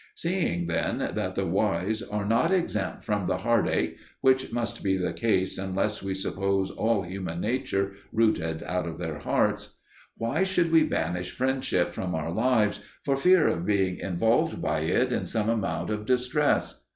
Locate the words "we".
6.01-6.15, 10.71-10.83